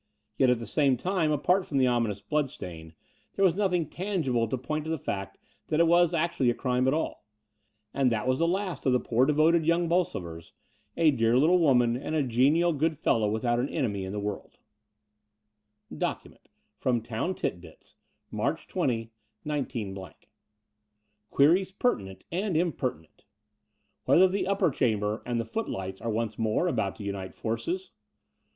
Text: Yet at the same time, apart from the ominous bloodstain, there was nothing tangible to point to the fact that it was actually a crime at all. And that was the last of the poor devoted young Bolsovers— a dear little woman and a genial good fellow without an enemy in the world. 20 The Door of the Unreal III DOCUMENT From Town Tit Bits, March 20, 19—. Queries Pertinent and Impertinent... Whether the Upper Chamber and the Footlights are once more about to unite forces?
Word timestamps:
Yet 0.35 0.49
at 0.49 0.57
the 0.57 0.65
same 0.65 0.97
time, 0.97 1.31
apart 1.31 1.63
from 1.67 1.77
the 1.77 1.85
ominous 1.85 2.21
bloodstain, 2.23 2.95
there 3.35 3.45
was 3.45 3.55
nothing 3.55 3.87
tangible 3.87 4.47
to 4.47 4.57
point 4.57 4.85
to 4.85 4.89
the 4.89 4.97
fact 4.97 5.37
that 5.67 5.79
it 5.79 5.85
was 5.85 6.11
actually 6.11 6.49
a 6.49 6.55
crime 6.55 6.87
at 6.87 6.93
all. 6.95 7.27
And 7.93 8.11
that 8.11 8.27
was 8.27 8.39
the 8.39 8.47
last 8.47 8.83
of 8.87 8.93
the 8.93 8.99
poor 8.99 9.27
devoted 9.27 9.63
young 9.63 9.87
Bolsovers— 9.87 10.53
a 10.97 11.11
dear 11.11 11.37
little 11.37 11.59
woman 11.59 11.95
and 11.95 12.15
a 12.15 12.23
genial 12.23 12.73
good 12.73 12.97
fellow 12.97 13.29
without 13.29 13.59
an 13.59 13.69
enemy 13.69 14.03
in 14.03 14.11
the 14.11 14.19
world. 14.19 14.57
20 15.89 15.89
The 15.91 15.95
Door 15.97 15.97
of 15.97 15.99
the 15.99 16.05
Unreal 16.05 16.15
III 16.15 16.15
DOCUMENT 16.39 16.49
From 16.79 17.01
Town 17.03 17.35
Tit 17.35 17.61
Bits, 17.61 17.95
March 18.31 18.67
20, 18.67 19.11
19—. 19.45 19.97
Queries 21.29 21.71
Pertinent 21.71 22.25
and 22.31 22.57
Impertinent... 22.57 23.25
Whether 24.05 24.27
the 24.27 24.47
Upper 24.47 24.71
Chamber 24.71 25.21
and 25.27 25.39
the 25.39 25.45
Footlights 25.45 26.01
are 26.01 26.09
once 26.09 26.39
more 26.39 26.67
about 26.67 26.95
to 26.95 27.03
unite 27.03 27.35
forces? 27.35 27.91